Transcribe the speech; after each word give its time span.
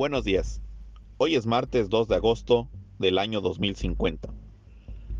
Buenos 0.00 0.24
días. 0.24 0.62
Hoy 1.18 1.34
es 1.34 1.44
martes 1.44 1.90
2 1.90 2.08
de 2.08 2.14
agosto 2.14 2.70
del 2.98 3.18
año 3.18 3.42
2050. 3.42 4.30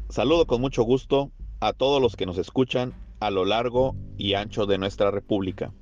Saludo 0.08 0.46
con 0.46 0.62
mucho 0.62 0.84
gusto 0.84 1.30
a 1.60 1.74
todos 1.74 2.00
los 2.00 2.16
que 2.16 2.24
nos 2.24 2.38
escuchan 2.38 2.94
a 3.21 3.30
lo 3.30 3.44
largo 3.44 3.94
y 4.16 4.32
ancho 4.32 4.64
de 4.64 4.78
nuestra 4.78 5.10
República. 5.10 5.74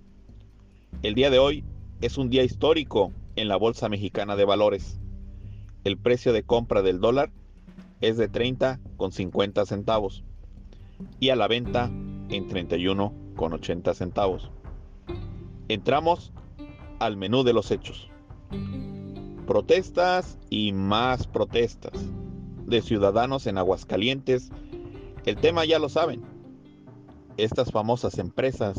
El 1.04 1.14
día 1.14 1.30
de 1.30 1.38
hoy 1.38 1.64
es 2.00 2.18
un 2.18 2.28
día 2.28 2.42
histórico 2.42 3.12
en 3.36 3.46
la 3.46 3.54
Bolsa 3.54 3.88
Mexicana 3.88 4.34
de 4.34 4.44
Valores. 4.44 4.98
El 5.84 5.96
precio 5.96 6.32
de 6.32 6.42
compra 6.42 6.82
del 6.82 6.98
dólar 6.98 7.30
es 8.00 8.16
de 8.16 8.26
30 8.26 8.80
con 8.96 9.12
50 9.12 9.64
centavos 9.64 10.24
y 11.20 11.28
a 11.28 11.36
la 11.36 11.46
venta 11.46 11.88
en 12.30 12.48
31 12.48 13.14
con 13.36 13.52
80 13.52 13.94
centavos. 13.94 14.50
Entramos 15.68 16.32
al 16.98 17.16
menú 17.16 17.44
de 17.44 17.52
los 17.52 17.70
hechos. 17.70 18.10
Protestas 19.48 20.36
y 20.50 20.74
más 20.74 21.26
protestas 21.26 21.94
de 22.66 22.82
ciudadanos 22.82 23.46
en 23.46 23.56
Aguascalientes. 23.56 24.50
El 25.24 25.36
tema 25.36 25.64
ya 25.64 25.78
lo 25.78 25.88
saben. 25.88 26.22
Estas 27.38 27.72
famosas 27.72 28.18
empresas 28.18 28.76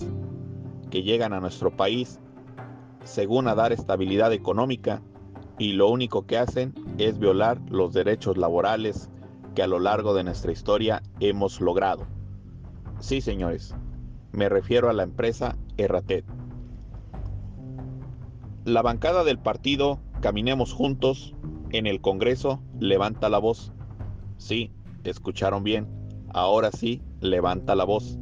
que 0.91 1.01
llegan 1.01 1.33
a 1.33 1.39
nuestro 1.39 1.75
país 1.75 2.19
según 3.03 3.47
a 3.47 3.55
dar 3.55 3.71
estabilidad 3.71 4.31
económica 4.31 5.01
y 5.57 5.73
lo 5.73 5.89
único 5.89 6.27
que 6.27 6.37
hacen 6.37 6.75
es 6.99 7.17
violar 7.17 7.59
los 7.71 7.91
derechos 7.91 8.37
laborales 8.37 9.09
que 9.55 9.63
a 9.63 9.67
lo 9.67 9.79
largo 9.79 10.13
de 10.13 10.23
nuestra 10.23 10.51
historia 10.51 11.01
hemos 11.20 11.61
logrado. 11.61 12.05
Sí, 12.99 13.21
señores, 13.21 13.73
me 14.33 14.49
refiero 14.49 14.87
a 14.87 14.93
la 14.93 15.01
empresa 15.01 15.57
Erratet. 15.77 16.25
La 18.65 18.83
bancada 18.83 19.23
del 19.23 19.39
partido 19.39 19.99
Caminemos 20.21 20.73
Juntos 20.73 21.34
en 21.71 21.87
el 21.87 22.01
Congreso 22.01 22.62
levanta 22.79 23.29
la 23.29 23.37
voz. 23.37 23.71
Sí, 24.37 24.71
escucharon 25.05 25.63
bien. 25.63 25.87
Ahora 26.34 26.71
sí, 26.71 27.01
levanta 27.21 27.73
la 27.76 27.85
voz 27.85 28.20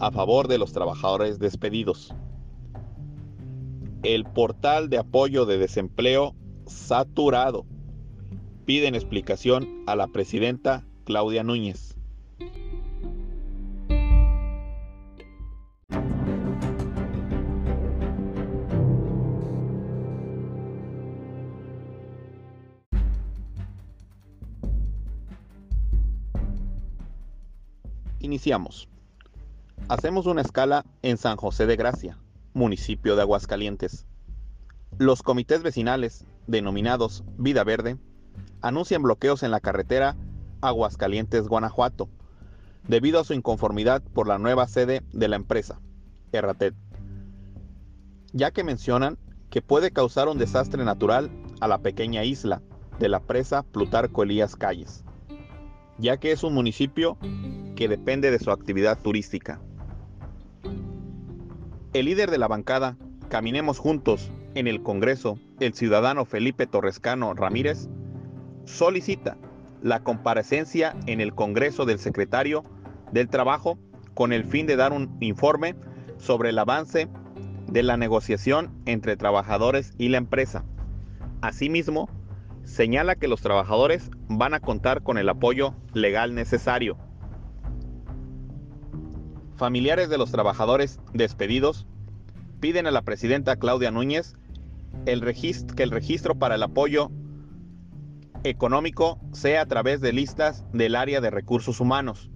a 0.00 0.10
favor 0.10 0.48
de 0.48 0.58
los 0.58 0.72
trabajadores 0.72 1.38
despedidos. 1.38 2.14
El 4.02 4.24
portal 4.24 4.88
de 4.88 4.98
apoyo 4.98 5.44
de 5.44 5.58
desempleo 5.58 6.34
saturado. 6.66 7.66
Piden 8.64 8.94
explicación 8.94 9.82
a 9.86 9.96
la 9.96 10.06
presidenta 10.06 10.86
Claudia 11.04 11.42
Núñez. 11.42 11.93
Iniciamos. 28.24 28.88
Hacemos 29.90 30.24
una 30.24 30.40
escala 30.40 30.86
en 31.02 31.18
San 31.18 31.36
José 31.36 31.66
de 31.66 31.76
Gracia, 31.76 32.16
municipio 32.54 33.16
de 33.16 33.20
Aguascalientes. 33.20 34.06
Los 34.96 35.22
comités 35.22 35.62
vecinales, 35.62 36.24
denominados 36.46 37.22
Vida 37.36 37.64
Verde, 37.64 37.98
anuncian 38.62 39.02
bloqueos 39.02 39.42
en 39.42 39.50
la 39.50 39.60
carretera 39.60 40.16
Aguascalientes-Guanajuato, 40.62 42.08
debido 42.88 43.20
a 43.20 43.24
su 43.24 43.34
inconformidad 43.34 44.02
por 44.14 44.26
la 44.26 44.38
nueva 44.38 44.68
sede 44.68 45.02
de 45.12 45.28
la 45.28 45.36
empresa, 45.36 45.78
Erratet, 46.32 46.74
ya 48.32 48.52
que 48.52 48.64
mencionan 48.64 49.18
que 49.50 49.60
puede 49.60 49.90
causar 49.90 50.28
un 50.28 50.38
desastre 50.38 50.82
natural 50.82 51.30
a 51.60 51.68
la 51.68 51.76
pequeña 51.76 52.24
isla 52.24 52.62
de 52.98 53.10
la 53.10 53.20
presa 53.20 53.64
Plutarco 53.64 54.22
Elías 54.22 54.56
Calles, 54.56 55.04
ya 55.98 56.16
que 56.16 56.32
es 56.32 56.42
un 56.42 56.54
municipio 56.54 57.18
que 57.74 57.88
depende 57.88 58.30
de 58.30 58.38
su 58.38 58.50
actividad 58.50 58.98
turística. 59.00 59.60
El 61.92 62.06
líder 62.06 62.30
de 62.30 62.38
la 62.38 62.48
bancada, 62.48 62.96
Caminemos 63.28 63.78
Juntos, 63.78 64.30
en 64.54 64.66
el 64.66 64.82
Congreso, 64.82 65.38
el 65.60 65.74
ciudadano 65.74 66.24
Felipe 66.24 66.66
Torrescano 66.66 67.34
Ramírez, 67.34 67.88
solicita 68.64 69.36
la 69.82 70.02
comparecencia 70.02 70.96
en 71.06 71.20
el 71.20 71.34
Congreso 71.34 71.84
del 71.84 71.98
secretario 71.98 72.64
del 73.12 73.28
Trabajo 73.28 73.78
con 74.14 74.32
el 74.32 74.44
fin 74.44 74.66
de 74.66 74.76
dar 74.76 74.92
un 74.92 75.16
informe 75.20 75.74
sobre 76.16 76.50
el 76.50 76.58
avance 76.58 77.08
de 77.68 77.82
la 77.82 77.96
negociación 77.96 78.72
entre 78.86 79.16
trabajadores 79.16 79.92
y 79.98 80.08
la 80.08 80.18
empresa. 80.18 80.64
Asimismo, 81.42 82.08
señala 82.62 83.16
que 83.16 83.28
los 83.28 83.42
trabajadores 83.42 84.10
van 84.28 84.54
a 84.54 84.60
contar 84.60 85.02
con 85.02 85.18
el 85.18 85.28
apoyo 85.28 85.74
legal 85.92 86.34
necesario 86.34 86.96
familiares 89.56 90.08
de 90.08 90.18
los 90.18 90.30
trabajadores 90.30 90.98
despedidos 91.12 91.86
piden 92.60 92.86
a 92.86 92.90
la 92.90 93.02
presidenta 93.02 93.56
Claudia 93.56 93.90
Núñez 93.90 94.36
que 95.04 95.82
el 95.82 95.90
registro 95.90 96.34
para 96.34 96.54
el 96.54 96.62
apoyo 96.62 97.10
económico 98.44 99.18
sea 99.32 99.62
a 99.62 99.66
través 99.66 100.00
de 100.00 100.12
listas 100.12 100.64
del 100.72 100.96
área 100.96 101.20
de 101.20 101.30
recursos 101.30 101.80
humanos, 101.80 102.30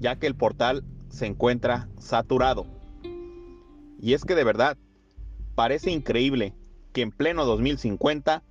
ya 0.00 0.16
que 0.16 0.26
el 0.26 0.34
portal 0.34 0.84
se 1.08 1.26
encuentra 1.26 1.88
saturado. 1.98 2.66
Y 4.00 4.14
es 4.14 4.24
que 4.24 4.34
de 4.34 4.44
verdad, 4.44 4.76
parece 5.54 5.90
increíble 5.90 6.54
que 6.92 7.02
en 7.02 7.12
pleno 7.12 7.44
2050 7.44 8.42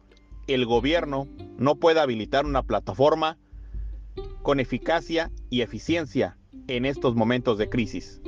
el 0.47 0.65
gobierno 0.65 1.27
no 1.57 1.75
pueda 1.75 2.03
habilitar 2.03 2.45
una 2.45 2.63
plataforma 2.63 3.37
con 4.41 4.59
eficacia 4.59 5.31
y 5.49 5.61
eficiencia 5.61 6.37
en 6.67 6.85
estos 6.85 7.15
momentos 7.15 7.57
de 7.57 7.69
crisis. 7.69 8.21